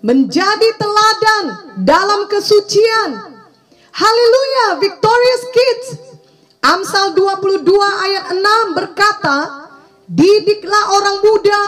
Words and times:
menjadi 0.00 0.68
teladan 0.80 1.44
dalam 1.84 2.24
kesucian. 2.28 3.40
Haleluya, 3.92 4.66
victorious 4.80 5.44
kids. 5.52 5.86
Amsal 6.60 7.16
22 7.16 7.64
ayat 7.80 8.24
6 8.36 8.76
berkata, 8.76 9.38
Didiklah 10.10 10.84
orang 10.98 11.18
muda 11.22 11.60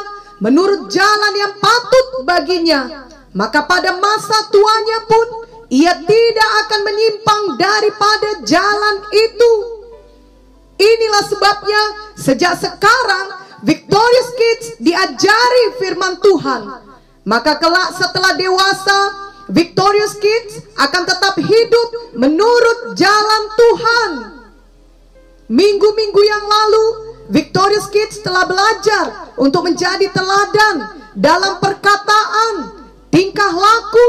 menurut 0.42 0.91
jalan 0.91 1.34
yang 1.38 1.55
patut 1.62 2.06
baginya, 2.27 3.06
maka 3.32 3.64
pada 3.64 3.96
masa 3.96 4.51
tuanya 4.51 4.98
pun 5.06 5.27
ia 5.73 5.95
tidak 5.96 6.51
akan 6.66 6.80
menyimpang 6.84 7.42
daripada 7.56 8.28
jalan 8.45 8.96
itu. 9.14 9.52
Inilah 10.77 11.24
sebabnya 11.30 11.83
sejak 12.19 12.59
sekarang 12.59 13.27
Victorious 13.62 14.30
Kids 14.34 14.66
diajari 14.83 15.64
firman 15.78 16.19
Tuhan. 16.19 16.91
Maka 17.22 17.54
kelak 17.62 17.94
setelah 17.94 18.34
dewasa, 18.34 18.98
Victorious 19.46 20.18
Kids 20.18 20.62
akan 20.74 21.02
tetap 21.06 21.34
hidup 21.38 21.88
menurut 22.18 22.98
jalan 22.98 23.42
Tuhan. 23.54 24.10
Minggu-minggu 25.46 26.22
yang 26.24 26.45
lalu, 26.46 26.84
Victorious 27.30 27.86
Kids 27.90 28.18
telah 28.26 28.42
belajar 28.48 29.34
untuk 29.38 29.66
menjadi 29.66 30.10
teladan 30.10 30.98
dalam 31.14 31.62
perkataan, 31.62 32.54
tingkah 33.12 33.52
laku, 33.54 34.09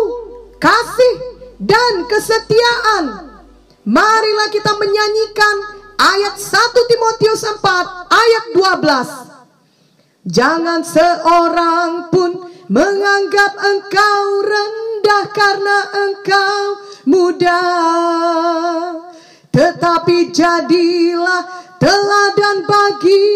kasih, 0.58 1.14
dan 1.62 2.08
kesetiaan. 2.10 3.36
Marilah 3.84 4.48
kita 4.50 4.74
menyanyikan 4.80 5.56
ayat 6.00 6.36
1 6.40 6.90
Timotius 6.90 7.44
4 7.46 7.62
ayat 8.10 8.46
12. 8.56 10.32
Jangan 10.32 10.80
seorang 10.88 12.08
pun 12.08 12.53
menganggap 12.72 13.52
engkau 13.60 14.24
rendah 14.44 15.26
karena 15.36 15.78
engkau 16.08 16.64
muda. 17.08 17.64
Tetapi 19.54 20.34
jadilah 20.34 21.46
teladan 21.78 22.66
bagi 22.66 23.30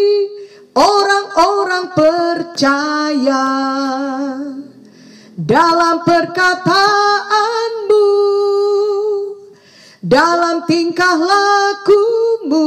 orang-orang 0.74 1.94
percaya 1.94 3.46
dalam 5.38 6.02
perkataanmu, 6.02 8.10
dalam 10.02 10.66
tingkah 10.66 11.14
lakumu, 11.14 12.66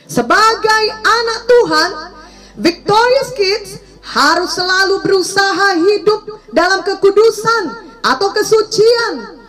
Sebagai 0.05 0.83
anak 1.02 1.41
Tuhan, 1.50 2.13
Victorious 2.61 3.33
Kids 3.33 3.81
harus 4.05 4.53
selalu 4.53 5.02
berusaha 5.02 5.81
hidup 5.81 6.45
dalam 6.53 6.85
kekudusan 6.85 7.89
atau 8.05 8.30
kesucian. 8.31 9.41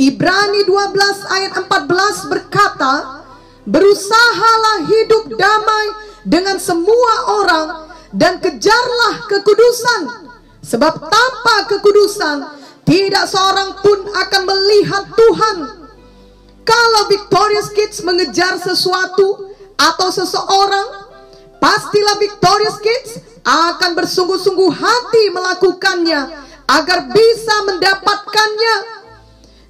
Ibrani 0.00 0.64
12 0.64 0.96
ayat 1.28 1.52
14 1.60 2.32
berkata, 2.32 3.20
Berusahalah 3.68 4.88
hidup 4.88 5.36
damai 5.36 5.86
dengan 6.24 6.56
semua 6.56 7.12
orang 7.44 7.92
dan 8.16 8.40
kejarlah 8.40 9.28
kekudusan. 9.28 10.29
Sebab 10.70 10.94
tanpa 11.02 11.56
kekudusan 11.66 12.46
tidak 12.86 13.26
seorang 13.26 13.74
pun 13.82 14.06
akan 14.06 14.42
melihat 14.46 15.02
Tuhan. 15.18 15.56
Kalau 16.62 17.02
Victorious 17.10 17.74
Kids 17.74 18.06
mengejar 18.06 18.54
sesuatu 18.62 19.50
atau 19.74 20.08
seseorang, 20.14 21.10
pastilah 21.58 22.22
Victorious 22.22 22.78
Kids 22.78 23.18
akan 23.42 23.98
bersungguh-sungguh 23.98 24.70
hati 24.70 25.24
melakukannya 25.34 26.38
agar 26.70 26.98
bisa 27.10 27.54
mendapatkannya. 27.66 29.02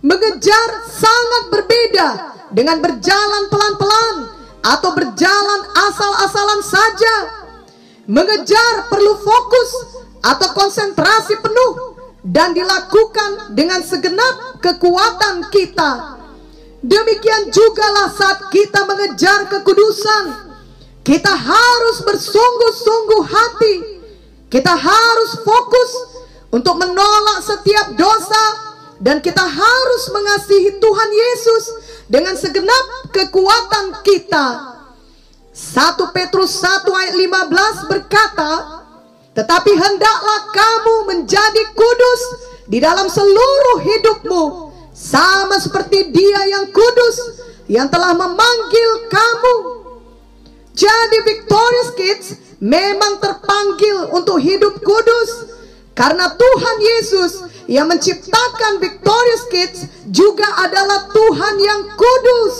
Mengejar 0.04 0.68
sangat 0.84 1.42
berbeda 1.52 2.08
dengan 2.52 2.80
berjalan 2.80 3.42
pelan-pelan 3.48 4.16
atau 4.64 4.90
berjalan 4.92 5.60
asal-asalan 5.88 6.60
saja. 6.60 7.14
Mengejar 8.04 8.88
perlu 8.88 9.16
fokus 9.20 9.70
atau 10.20 10.48
konsentrasi 10.52 11.40
penuh 11.40 11.96
dan 12.20 12.52
dilakukan 12.52 13.56
dengan 13.56 13.80
segenap 13.80 14.60
kekuatan 14.60 15.48
kita. 15.48 16.20
Demikian 16.80 17.52
jugalah 17.52 18.08
saat 18.12 18.48
kita 18.48 18.88
mengejar 18.88 19.48
kekudusan. 19.48 20.52
Kita 21.00 21.32
harus 21.32 21.96
bersungguh-sungguh 22.04 23.22
hati. 23.24 23.76
Kita 24.48 24.72
harus 24.76 25.30
fokus 25.44 25.90
untuk 26.52 26.76
menolak 26.80 27.40
setiap 27.44 27.96
dosa 27.96 28.44
dan 29.00 29.20
kita 29.24 29.40
harus 29.44 30.02
mengasihi 30.12 30.76
Tuhan 30.76 31.10
Yesus 31.12 31.64
dengan 32.08 32.36
segenap 32.36 32.84
kekuatan 33.12 34.04
kita. 34.04 34.76
1 35.50 36.16
Petrus 36.16 36.60
1 36.64 36.88
ayat 36.88 37.14
15 37.16 37.90
berkata, 37.92 38.79
Tetapi 39.30 39.72
hendaklah 39.72 40.40
kamu 40.50 40.94
menjadi 41.14 41.62
kudus 41.74 42.22
di 42.66 42.82
dalam 42.82 43.06
seluruh 43.06 43.78
hidupmu, 43.82 44.44
sama 44.90 45.56
seperti 45.56 46.10
dia 46.10 46.40
yang 46.50 46.66
kudus 46.74 47.16
yang 47.70 47.86
telah 47.86 48.10
memanggil 48.12 48.90
kamu. 49.06 49.56
Jadi 50.74 51.18
Victorious 51.22 51.90
Kids 51.94 52.26
memang 52.58 53.22
terpanggil 53.22 54.10
untuk 54.10 54.42
hidup 54.42 54.82
kudus 54.82 55.50
karena 55.94 56.30
Tuhan 56.34 56.76
Yesus 56.80 57.32
yang 57.70 57.86
menciptakan 57.86 58.82
Victorious 58.82 59.44
Kids 59.46 59.80
juga 60.10 60.46
adalah 60.58 61.06
Tuhan 61.10 61.54
yang 61.62 61.80
kudus. 61.94 62.54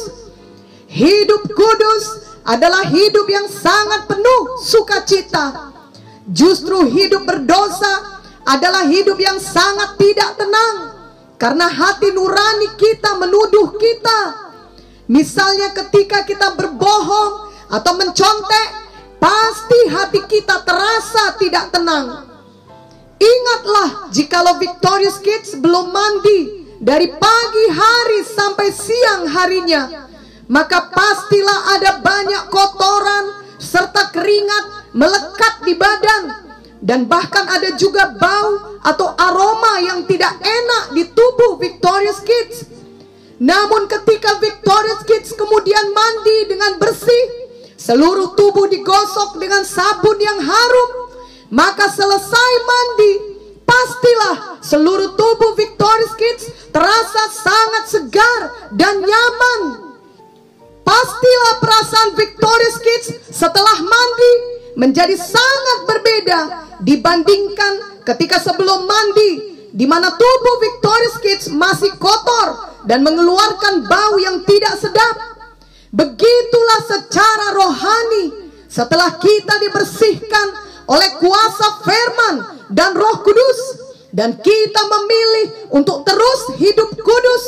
Hidup 0.91 1.51
kudus 1.51 2.05
adalah 2.47 2.87
hidup 2.87 3.27
yang 3.27 3.47
sangat 3.47 4.07
penuh 4.07 4.41
sukacita. 4.63 5.71
Justru 6.31 6.87
hidup 6.95 7.27
berdosa 7.27 8.23
adalah 8.47 8.87
hidup 8.87 9.19
yang 9.19 9.43
sangat 9.43 9.99
tidak 9.99 10.39
tenang 10.39 10.77
karena 11.35 11.67
hati 11.67 12.15
nurani 12.15 12.71
kita 12.79 13.19
menuduh 13.19 13.75
kita. 13.75 14.21
Misalnya 15.11 15.75
ketika 15.75 16.23
kita 16.23 16.55
berbohong 16.55 17.51
atau 17.67 17.93
mencontek, 17.99 18.69
pasti 19.19 19.81
hati 19.91 20.23
kita 20.31 20.63
terasa 20.63 21.35
tidak 21.35 21.75
tenang. 21.75 22.31
Ingatlah 23.19 24.15
jikalau 24.15 24.55
Victorious 24.63 25.19
Kids 25.19 25.59
belum 25.59 25.91
mandi 25.91 26.71
dari 26.79 27.11
pagi 27.11 27.67
hari 27.75 28.23
sampai 28.23 28.69
siang 28.71 29.27
harinya, 29.29 30.07
maka 30.47 30.95
pastilah 30.95 31.75
ada 31.75 31.99
banyak 32.01 32.43
kotoran 32.49 33.25
serta 33.59 34.15
keringat 34.15 34.80
melekat 34.93 35.63
di 35.63 35.75
badan 35.79 36.23
dan 36.81 37.05
bahkan 37.05 37.45
ada 37.45 37.77
juga 37.77 38.17
bau 38.17 38.81
atau 38.81 39.13
aroma 39.13 39.85
yang 39.85 40.09
tidak 40.09 40.33
enak 40.41 40.85
di 40.97 41.05
tubuh 41.13 41.61
Victorious 41.61 42.25
Kids. 42.25 42.65
Namun 43.41 43.89
ketika 43.89 44.41
Victorious 44.41 45.05
Kids 45.05 45.37
kemudian 45.37 45.93
mandi 45.93 46.49
dengan 46.49 46.81
bersih, 46.81 47.25
seluruh 47.77 48.33
tubuh 48.37 48.69
digosok 48.69 49.37
dengan 49.41 49.65
sabun 49.65 50.17
yang 50.21 50.41
harum, 50.41 50.91
maka 51.53 51.89
selesai 51.89 52.53
mandi, 52.65 53.13
pastilah 53.65 54.37
seluruh 54.65 55.17
tubuh 55.17 55.53
Victorious 55.57 56.15
Kids 56.17 56.45
terasa 56.73 57.23
sangat 57.33 57.85
segar 57.93 58.41
dan 58.73 59.05
nyaman. 59.05 59.93
Pastilah 60.81 61.55
perasaan 61.61 62.11
Victorious 62.17 62.79
Kids 62.81 63.09
setelah 63.31 63.79
mandi 63.85 64.60
menjadi 64.79 65.17
sangat 65.19 65.79
berbeda 65.87 66.41
dibandingkan 66.83 68.03
ketika 68.07 68.39
sebelum 68.39 68.87
mandi 68.87 69.51
di 69.71 69.87
mana 69.87 70.11
tubuh 70.15 70.57
Victorious 70.59 71.17
Kids 71.23 71.47
masih 71.55 71.95
kotor 71.99 72.83
dan 72.87 73.07
mengeluarkan 73.07 73.87
bau 73.87 74.17
yang 74.19 74.43
tidak 74.43 74.75
sedap. 74.79 75.17
Begitulah 75.91 76.81
secara 76.87 77.47
rohani 77.55 78.55
setelah 78.71 79.19
kita 79.19 79.59
dibersihkan 79.59 80.47
oleh 80.87 81.11
kuasa 81.19 81.83
firman 81.83 82.35
dan 82.71 82.95
roh 82.95 83.23
kudus 83.27 83.59
dan 84.15 84.39
kita 84.39 84.83
memilih 84.87 85.71
untuk 85.75 86.03
terus 86.07 86.59
hidup 86.59 86.95
kudus 86.95 87.45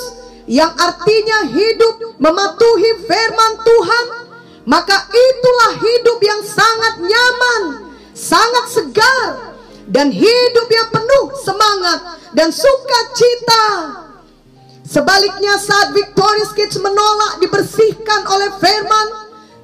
yang 0.47 0.75
artinya 0.75 1.51
hidup 1.55 2.19
mematuhi 2.19 2.91
firman 3.07 3.53
Tuhan 3.63 4.05
maka 4.63 5.09
itulah 5.11 5.73
hidup 5.81 6.19
yang 6.23 6.41
sangat 6.47 6.95
nyaman 7.03 7.63
sangat 8.15 8.67
segar 8.71 9.29
dan 9.91 10.09
hidup 10.15 10.69
yang 10.71 10.89
penuh 10.95 11.27
semangat 11.43 11.99
dan 12.33 12.49
sukacita 12.55 13.67
Sebaliknya 14.93 15.57
saat 15.57 15.97
Victorious 15.97 16.53
Kids 16.53 16.77
menolak 16.77 17.41
dibersihkan 17.41 18.29
oleh 18.29 18.53
firman 18.61 19.09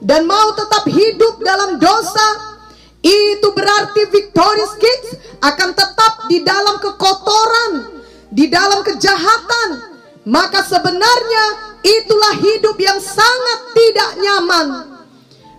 dan 0.00 0.24
mau 0.24 0.56
tetap 0.56 0.88
hidup 0.88 1.44
dalam 1.44 1.76
dosa, 1.76 2.56
itu 3.04 3.48
berarti 3.52 4.08
Victorious 4.08 4.72
Kids 4.80 5.20
akan 5.44 5.76
tetap 5.76 6.32
di 6.32 6.40
dalam 6.40 6.80
kekotoran, 6.80 8.00
di 8.32 8.48
dalam 8.48 8.80
kejahatan. 8.80 10.00
Maka 10.24 10.64
sebenarnya 10.64 11.67
itulah 11.82 12.34
hidup 12.38 12.76
yang 12.78 12.98
sangat 12.98 13.58
tidak 13.74 14.10
nyaman. 14.18 14.66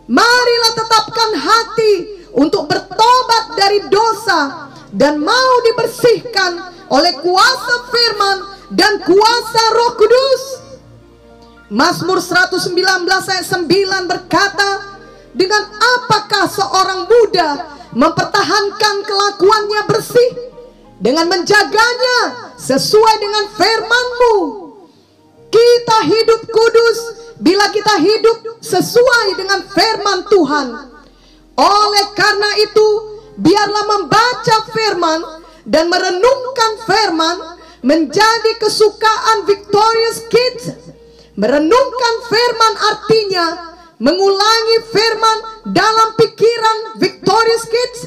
Marilah 0.10 0.74
tetapkan 0.74 1.32
hati 1.38 1.94
untuk 2.34 2.66
bertobat 2.66 3.44
dari 3.54 3.86
dosa 3.88 4.72
dan 4.90 5.22
mau 5.22 5.54
dibersihkan 5.70 6.74
oleh 6.90 7.14
kuasa 7.22 7.76
firman 7.94 8.38
dan 8.74 8.98
kuasa 9.06 9.64
Roh 9.78 9.94
Kudus. 9.98 10.44
Mazmur 11.70 12.18
119 12.18 12.74
ayat 13.06 13.46
9 13.46 14.10
berkata, 14.10 14.98
dengan 15.34 15.64
apakah 15.78 16.50
seorang 16.50 17.06
muda 17.06 17.50
mempertahankan 17.94 18.96
kelakuannya 19.06 19.82
bersih 19.86 20.30
dengan 20.98 21.30
menjaganya 21.30 22.20
sesuai 22.58 23.16
dengan 23.22 23.46
firman-Mu. 23.54 24.38
Kita 25.50 25.98
hidup 26.06 26.42
kudus 26.46 26.98
bila 27.42 27.70
kita 27.74 27.98
hidup 27.98 28.38
sesuai 28.62 29.28
dengan 29.38 29.60
firman 29.66 30.20
Tuhan. 30.30 30.68
Oleh 31.60 32.06
karena 32.16 32.50
itu, 32.64 32.88
biarlah 33.36 33.86
membaca 33.98 34.58
firman 34.72 35.20
dan 35.66 35.90
merenungkan 35.92 36.72
firman 36.86 37.36
menjadi 37.84 38.52
kesukaan 38.60 39.48
Victorious 39.48 40.28
Kids. 40.30 40.64
Merenungkan 41.40 42.16
firman 42.28 42.74
artinya 42.84 43.46
mengulangi 43.96 44.78
firman 44.92 45.38
dalam 45.72 46.16
pikiran 46.20 47.00
Victorious 47.00 47.66
Kids 47.68 48.00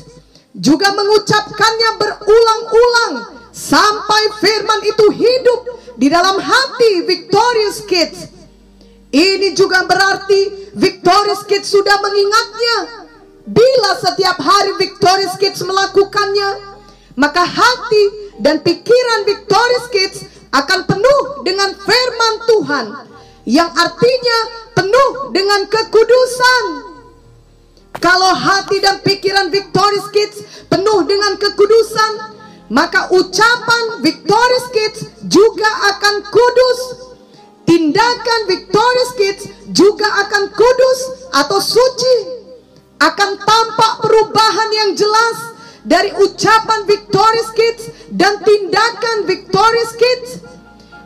juga 0.52 0.92
mengucapkannya 0.92 1.90
berulang-ulang 1.96 3.12
sampai 3.52 4.22
firman 4.36 4.80
itu 4.84 5.06
hidup 5.16 5.60
di 5.96 6.08
dalam 6.12 6.40
hati 6.40 7.04
Victorious 7.04 7.84
Kids. 7.88 8.18
Ini 9.12 9.52
juga 9.52 9.84
berarti 9.84 10.72
Victorious 10.72 11.44
Kids 11.44 11.68
sudah 11.68 12.00
mengingatnya 12.00 13.02
Bila 13.42 13.98
setiap 13.98 14.38
hari 14.38 14.78
Victorious 14.78 15.34
Kids 15.34 15.66
melakukannya, 15.66 16.78
maka 17.18 17.42
hati 17.42 18.04
dan 18.38 18.62
pikiran 18.62 19.26
Victorious 19.26 19.86
Kids 19.90 20.18
akan 20.54 20.86
penuh 20.86 21.20
dengan 21.42 21.74
firman 21.74 22.34
Tuhan 22.46 22.86
yang 23.50 23.66
artinya 23.74 24.38
penuh 24.78 25.34
dengan 25.34 25.66
kekudusan. 25.66 26.64
Kalau 27.98 28.30
hati 28.30 28.78
dan 28.78 29.02
pikiran 29.02 29.50
Victorious 29.50 30.06
Kids 30.14 30.38
penuh 30.70 31.02
dengan 31.02 31.34
kekudusan, 31.34 32.31
maka 32.72 33.12
ucapan 33.12 34.00
Victorious 34.00 34.66
Kids 34.72 35.00
juga 35.28 35.69
akan 35.92 36.24
kudus. 36.24 36.80
Tindakan 37.69 38.40
Victorious 38.48 39.12
Kids 39.12 39.42
juga 39.76 40.08
akan 40.24 40.48
kudus 40.48 41.00
atau 41.36 41.60
suci 41.60 42.16
akan 42.96 43.30
tampak 43.36 43.92
perubahan 44.00 44.70
yang 44.72 44.90
jelas 44.96 45.36
dari 45.84 46.16
ucapan 46.16 46.88
Victorious 46.88 47.52
Kids 47.52 47.92
dan 48.08 48.40
tindakan 48.40 49.28
Victorious 49.28 49.92
Kids. 49.92 50.30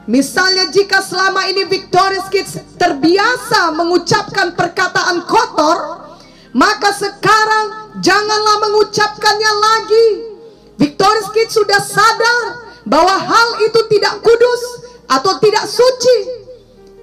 Misalnya 0.07 0.71
jika 0.71 1.03
selama 1.03 1.51
ini 1.51 1.67
Victorious 1.67 2.31
Kids 2.31 2.63
terbiasa 2.79 3.75
mengucapkan 3.75 4.55
perkataan 4.55 5.27
kotor, 5.27 6.07
maka 6.55 6.95
sekarang 6.95 7.99
janganlah 7.99 8.57
mengucapkannya 8.71 9.53
lagi. 9.59 10.36
Victorious 10.77 11.29
Kids 11.33 11.57
sudah 11.57 11.81
sadar 11.81 12.45
bahwa 12.87 13.17
hal 13.17 13.49
itu 13.65 13.81
tidak 13.91 14.21
kudus 14.21 14.63
atau 15.09 15.37
tidak 15.41 15.65
suci. 15.67 16.17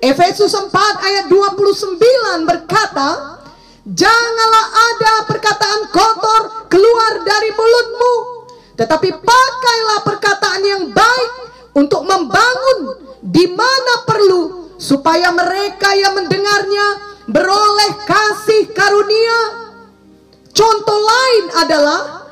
Efesus 0.03 0.51
4 0.51 0.67
ayat 0.99 1.25
29 1.31 1.97
berkata, 2.43 3.39
Janganlah 3.83 4.67
ada 4.71 5.13
perkataan 5.27 5.81
kotor 5.91 6.41
keluar 6.71 7.19
dari 7.27 7.51
mulutmu, 7.51 8.13
tetapi 8.79 9.11
pakailah 9.11 9.99
perkataan 10.07 10.61
yang 10.63 10.83
baik 10.95 11.31
untuk 11.75 12.07
membangun 12.07 12.95
di 13.19 13.43
mana 13.51 13.93
perlu, 14.07 14.71
supaya 14.79 15.35
mereka 15.35 15.91
yang 15.99 16.15
mendengarnya 16.15 16.87
beroleh 17.27 17.91
kasih 18.07 18.71
karunia. 18.71 19.39
Contoh 20.55 20.99
lain 20.99 21.45
adalah 21.59 22.22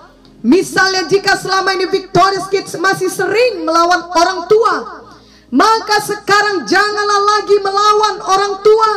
Misalnya 0.42 1.06
jika 1.06 1.38
selama 1.38 1.78
ini 1.78 1.86
Victorious 1.86 2.50
Kids 2.50 2.74
masih 2.82 3.14
sering 3.14 3.62
melawan 3.62 4.10
orang 4.10 4.50
tua 4.50 4.76
Maka 5.54 6.02
sekarang 6.02 6.66
janganlah 6.66 7.22
lagi 7.38 7.62
melawan 7.62 8.16
orang 8.26 8.54
tua 8.66 8.92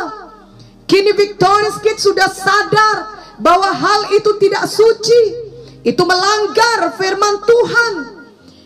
Kini 0.85 1.13
Victorious 1.13 1.81
Kids 1.81 2.05
sudah 2.05 2.29
sadar 2.29 3.15
bahwa 3.39 3.69
hal 3.73 4.13
itu 4.15 4.37
tidak 4.37 4.69
suci. 4.69 5.21
Itu 5.85 6.01
melanggar 6.05 6.93
firman 6.97 7.41
Tuhan. 7.45 7.93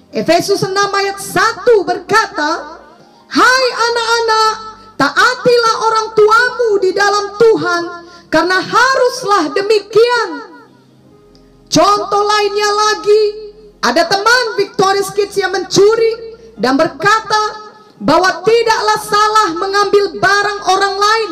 Efesus 0.09 0.63
6 0.63 0.73
ayat 0.75 1.17
1 1.19 1.87
berkata, 1.87 2.79
Hai 3.29 3.65
anak-anak, 3.75 4.53
taatilah 4.97 5.75
orang 5.85 6.07
tuamu 6.17 6.71
di 6.81 6.91
dalam 6.95 7.25
Tuhan, 7.37 7.83
karena 8.31 8.57
haruslah 8.57 9.53
demikian. 9.53 10.48
Contoh 11.69 12.23
lainnya 12.25 12.69
lagi, 12.73 13.23
ada 13.85 14.09
teman 14.09 14.57
Victorious 14.57 15.13
Kids 15.13 15.37
yang 15.37 15.53
mencuri 15.53 16.33
dan 16.57 16.73
berkata 16.73 17.69
bahwa 18.01 18.41
tidaklah 18.41 18.99
salah 19.05 19.49
mengambil 19.53 20.17
barang 20.17 20.59
orang 20.65 20.95
lain 20.97 21.31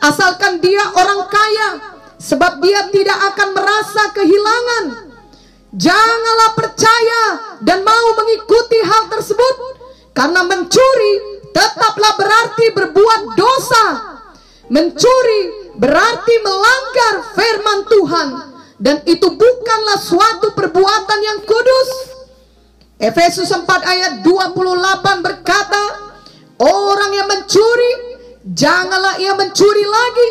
asalkan 0.00 0.56
dia 0.64 0.80
orang 0.88 1.28
kaya 1.28 1.68
sebab 2.16 2.64
dia 2.64 2.88
tidak 2.96 3.18
akan 3.36 3.48
merasa 3.52 4.02
kehilangan. 4.16 4.84
Janganlah 5.76 6.50
percaya 6.56 7.22
dan 7.60 7.84
mau 7.84 8.08
mengikuti 8.16 8.80
hal 8.88 9.12
tersebut. 9.12 9.54
Karena 10.14 10.46
mencuri 10.46 11.14
tetaplah 11.50 12.14
berarti 12.14 12.70
berbuat 12.72 13.20
dosa. 13.36 13.86
Mencuri 14.70 15.74
berarti 15.76 16.34
melanggar 16.40 17.14
firman 17.34 17.78
Tuhan 17.90 18.53
dan 18.84 19.00
itu 19.08 19.24
bukanlah 19.32 19.96
suatu 19.96 20.52
perbuatan 20.52 21.18
yang 21.24 21.38
kudus 21.48 21.90
Efesus 23.00 23.48
4 23.48 23.64
ayat 23.64 24.12
28 24.20 25.24
berkata 25.24 25.82
orang 26.60 27.10
yang 27.16 27.26
mencuri 27.26 28.14
Janganlah 28.44 29.16
ia 29.16 29.32
mencuri 29.32 29.84
lagi, 29.88 30.28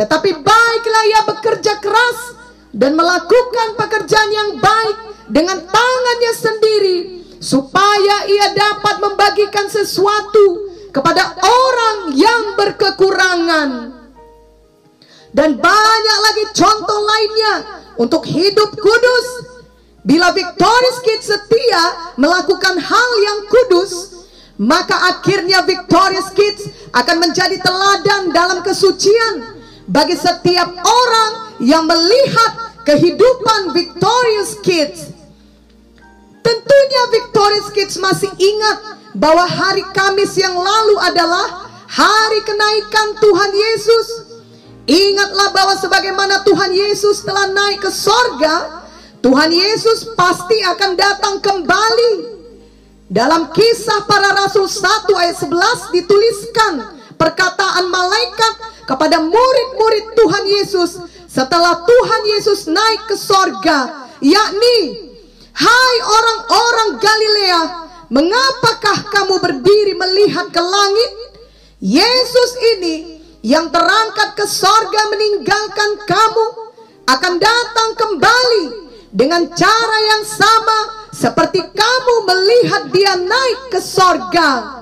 tetapi 0.00 0.32
baiklah 0.40 1.02
ia 1.12 1.20
bekerja 1.28 1.76
keras 1.76 2.40
dan 2.72 2.96
melakukan 2.96 3.76
pekerjaan 3.76 4.30
yang 4.32 4.50
baik 4.64 4.96
dengan 5.28 5.60
tangannya 5.60 6.32
sendiri, 6.32 6.98
supaya 7.44 8.24
ia 8.32 8.48
dapat 8.56 8.96
membagikan 8.96 9.68
sesuatu 9.68 10.72
kepada 10.88 11.36
orang 11.36 12.16
yang 12.16 12.56
berkekurangan. 12.56 13.93
Dan 15.34 15.58
banyak 15.58 16.18
lagi 16.30 16.44
contoh 16.54 17.00
lainnya 17.02 17.54
untuk 17.98 18.22
hidup 18.22 18.70
kudus. 18.78 19.26
Bila 20.04 20.30
Victorious 20.30 20.98
Kids 21.02 21.26
setia 21.26 22.14
melakukan 22.14 22.76
hal 22.76 23.10
yang 23.24 23.38
kudus, 23.50 24.22
maka 24.60 24.94
akhirnya 25.10 25.66
Victorious 25.66 26.30
Kids 26.30 26.70
akan 26.94 27.18
menjadi 27.18 27.58
teladan 27.58 28.30
dalam 28.30 28.62
kesucian 28.62 29.58
bagi 29.90 30.14
setiap 30.14 30.70
orang 30.70 31.58
yang 31.58 31.82
melihat 31.88 32.78
kehidupan 32.86 33.74
Victorious 33.74 34.60
Kids. 34.62 35.10
Tentunya 36.44 37.02
Victorious 37.10 37.68
Kids 37.72 37.96
masih 37.96 38.30
ingat 38.36 38.78
bahwa 39.16 39.48
hari 39.48 39.82
Kamis 39.96 40.36
yang 40.36 40.52
lalu 40.52 40.94
adalah 41.00 41.72
hari 41.88 42.44
kenaikan 42.44 43.16
Tuhan 43.18 43.50
Yesus. 43.50 44.06
Ingatlah 44.84 45.48
bahwa 45.56 45.74
sebagaimana 45.80 46.44
Tuhan 46.44 46.72
Yesus 46.72 47.24
telah 47.24 47.48
naik 47.48 47.80
ke 47.80 47.90
sorga, 47.92 48.84
Tuhan 49.24 49.48
Yesus 49.48 50.12
pasti 50.12 50.60
akan 50.60 50.90
datang 50.92 51.40
kembali 51.40 52.12
dalam 53.08 53.48
kisah 53.48 54.04
para 54.04 54.36
rasul 54.36 54.68
1 54.68 55.08
ayat 55.16 55.36
11 55.40 55.96
dituliskan 55.96 56.72
perkataan 57.16 57.88
malaikat 57.88 58.54
kepada 58.84 59.24
murid-murid 59.24 60.04
Tuhan 60.12 60.44
Yesus 60.44 60.90
setelah 61.24 61.80
Tuhan 61.88 62.22
Yesus 62.36 62.68
naik 62.68 63.08
ke 63.08 63.16
sorga 63.16 64.08
yakni 64.20 65.04
Hai 65.54 65.94
orang-orang 66.02 66.90
Galilea 66.98 67.62
mengapakah 68.10 69.06
kamu 69.06 69.38
berdiri 69.38 69.94
melihat 69.94 70.50
ke 70.50 70.58
langit? 70.58 71.10
Yesus 71.78 72.50
ini 72.74 73.13
yang 73.44 73.68
terangkat 73.68 74.40
ke 74.40 74.48
sorga 74.48 75.12
meninggalkan 75.12 75.90
kamu 76.08 76.46
akan 77.04 77.34
datang 77.36 77.90
kembali 77.92 78.64
dengan 79.12 79.52
cara 79.52 79.98
yang 80.16 80.24
sama 80.24 80.78
seperti 81.12 81.60
kamu 81.60 82.14
melihat 82.24 82.82
dia 82.88 83.20
naik 83.20 83.68
ke 83.68 83.84
sorga. 83.84 84.80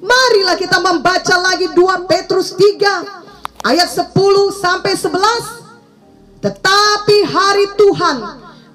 Marilah 0.00 0.56
kita 0.56 0.80
membaca 0.80 1.36
lagi 1.44 1.68
2 1.76 2.08
Petrus 2.08 2.56
3 2.56 3.68
ayat 3.68 3.88
10 3.92 4.16
sampai 4.56 4.92
11. 4.96 6.40
Tetapi 6.40 7.16
hari 7.28 7.66
Tuhan 7.76 8.16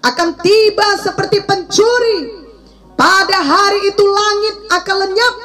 akan 0.06 0.30
tiba 0.38 0.90
seperti 1.02 1.42
pencuri. 1.50 2.46
Pada 2.94 3.42
hari 3.42 3.90
itu 3.90 4.06
langit 4.06 4.56
akan 4.70 4.96
lenyap 5.02 5.36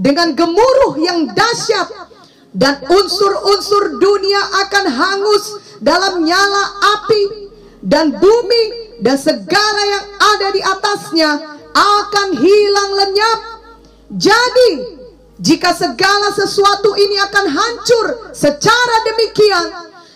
dengan 0.00 0.32
gemuruh 0.32 0.96
yang 0.96 1.28
dahsyat 1.28 2.11
dan 2.52 2.84
unsur-unsur 2.84 3.96
dunia 3.96 4.42
akan 4.68 4.84
hangus 4.92 5.44
dalam 5.80 6.20
nyala 6.20 6.64
api 7.00 7.48
dan 7.80 8.12
bumi 8.12 8.64
dan 9.00 9.16
segala 9.18 9.82
yang 9.88 10.06
ada 10.20 10.48
di 10.52 10.60
atasnya 10.62 11.30
akan 11.72 12.28
hilang 12.36 12.90
lenyap. 12.92 13.40
Jadi, 14.12 14.70
jika 15.40 15.72
segala 15.72 16.30
sesuatu 16.36 16.92
ini 16.94 17.16
akan 17.18 17.46
hancur 17.48 18.06
secara 18.36 18.96
demikian, 19.08 19.66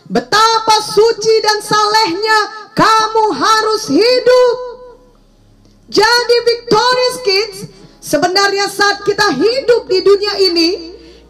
betapa 0.06 0.76
suci 0.84 1.34
dan 1.40 1.58
salehnya 1.64 2.38
kamu 2.76 3.24
harus 3.32 3.82
hidup. 3.88 4.56
Jadi 5.88 6.36
Victorious 6.44 7.16
Kids, 7.24 7.58
sebenarnya 8.04 8.68
saat 8.68 9.02
kita 9.02 9.32
hidup 9.34 9.88
di 9.88 9.98
dunia 10.04 10.34
ini, 10.52 10.70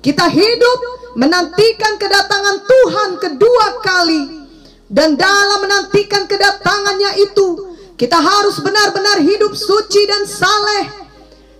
kita 0.07 0.31
hidup 0.31 0.79
menantikan 1.19 1.99
kedatangan 1.99 2.63
Tuhan 2.63 3.11
kedua 3.19 3.67
kali. 3.83 4.23
Dan 4.87 5.19
dalam 5.19 5.67
menantikan 5.67 6.31
kedatangannya 6.31 7.27
itu, 7.27 7.75
kita 7.99 8.15
harus 8.15 8.63
benar-benar 8.63 9.19
hidup 9.19 9.51
suci 9.51 10.07
dan 10.07 10.23
saleh. 10.31 10.87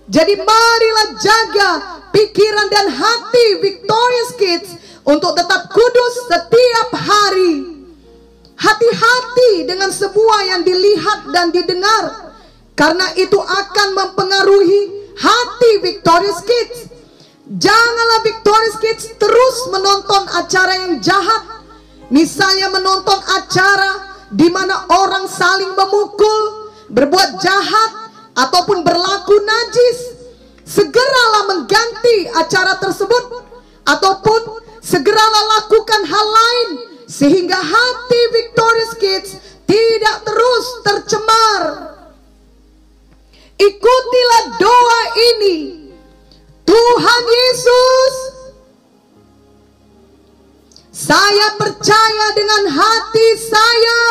Jadi 0.07 0.39
marilah 0.39 1.09
jaga 1.19 1.71
pikiran 2.15 2.71
dan 2.71 2.87
hati 2.87 3.59
Victorious 3.59 4.31
Kids 4.39 4.69
untuk 5.03 5.35
tetap 5.35 5.67
kudus 5.67 6.13
setiap 6.31 6.89
hari. 6.95 7.83
Hati-hati 8.55 9.67
dengan 9.67 9.91
semua 9.91 10.47
yang 10.47 10.63
dilihat 10.63 11.35
dan 11.35 11.51
didengar. 11.51 12.31
Karena 12.79 13.11
itu 13.19 13.35
akan 13.35 13.87
mempengaruhi 13.91 15.11
hati 15.19 15.71
Victorious 15.83 16.39
Kids. 16.47 16.86
Janganlah 17.47 18.21
Victorious 18.27 18.77
Kids 18.83 19.05
terus 19.15 19.55
menonton 19.71 20.23
acara 20.35 20.73
yang 20.83 20.99
jahat 20.99 21.57
Misalnya 22.07 22.71
menonton 22.71 23.19
acara 23.19 24.23
di 24.31 24.47
mana 24.47 24.87
orang 24.87 25.27
saling 25.27 25.75
memukul, 25.75 26.71
berbuat 26.91 27.35
jahat, 27.43 27.91
ataupun 28.31 28.83
berlaku 28.87 29.35
najis. 29.43 29.99
Segeralah 30.67 31.43
mengganti 31.55 32.27
acara 32.35 32.75
tersebut 32.79 33.23
ataupun 33.87 34.59
segeralah 34.83 35.43
lakukan 35.59 36.01
hal 36.03 36.27
lain 36.27 36.69
sehingga 37.07 37.55
hati 37.55 38.21
Victorious 38.35 38.93
Kids 38.99 39.29
tidak 39.63 40.15
terus 40.27 40.65
tercemar. 40.83 41.61
Ikutilah 43.57 44.43
doa 44.59 45.01
ini. 45.39 45.86
Tuhan 46.67 47.23
Yesus 47.23 48.15
saya 50.91 51.47
percaya 51.55 52.27
dengan 52.35 52.63
hati 52.75 53.29
saya 53.39 54.03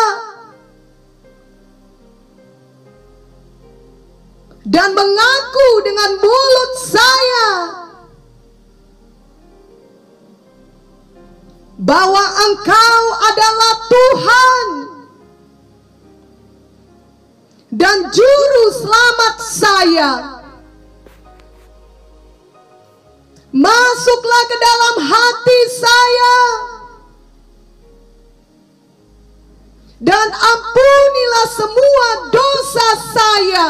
dan 4.67 4.91
mengaku 4.97 5.69
dengan 5.87 6.11
mulut 6.19 6.73
saya 6.81 7.49
bahwa 11.77 12.25
Engkau 12.25 13.03
adalah 13.31 13.75
Tuhan 13.87 14.67
dan 17.77 17.97
juru 18.09 18.65
selamat 18.73 19.35
saya. 19.45 20.11
Masuklah 23.55 24.43
ke 24.49 24.57
dalam 24.59 24.97
hati 25.11 25.61
saya. 25.75 26.39
dan 30.01 30.29
ampunilah 30.29 31.47
semua 31.57 32.09
dosa 32.29 32.89
saya. 33.17 33.67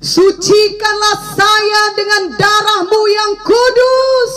Sucikanlah 0.00 1.18
saya 1.36 1.82
dengan 1.92 2.22
darahmu 2.40 3.02
yang 3.10 3.32
kudus. 3.44 4.34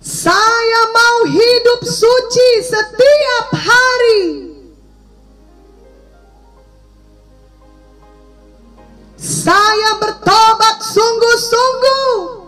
Saya 0.00 0.82
mau 0.94 1.18
hidup 1.26 1.80
suci 1.82 2.50
setiap 2.62 3.46
hari. 3.58 4.29
Sungguh-sungguh. 10.90 12.40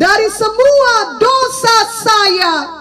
dari 0.00 0.28
semua 0.32 1.20
dosa 1.20 1.76
saya. 2.00 2.79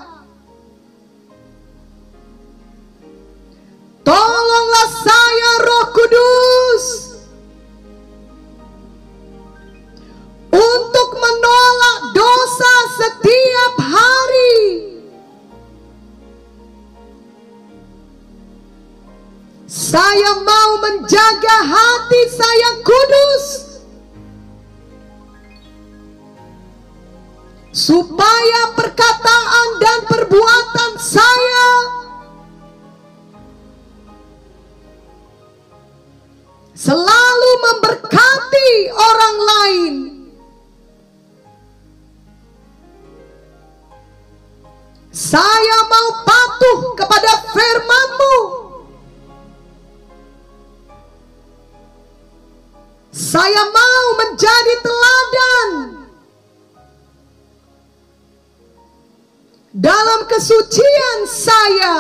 Menjaga 20.90 21.58
hati 21.70 22.22
saya 22.34 22.70
kudus. 22.82 23.46
supaya 27.70 28.74
perkataan 28.74 29.68
dan 29.78 30.00
perbuatan 30.10 30.92
saya 30.98 31.70
selalu 36.74 37.52
memberkati 37.62 38.72
orang 38.90 39.38
lain. 39.38 39.94
Saya 45.14 45.78
mau 45.86 46.10
patuh 46.26 46.80
kepada 46.98 47.32
firman-Mu. 47.54 48.19
Saya 53.60 53.76
mau 53.76 54.06
menjadi 54.16 54.74
teladan 54.80 55.70
dalam 59.76 60.24
kesucian 60.32 61.20
saya. 61.28 61.96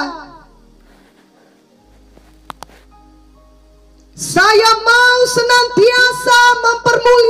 Saya 4.15 4.71
mau 4.87 5.17
senantiasa 5.27 6.39
mempermuliakan 6.63 6.79
namamu. 6.79 7.28